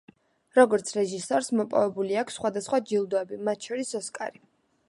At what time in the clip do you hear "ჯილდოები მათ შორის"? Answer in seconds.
2.93-3.97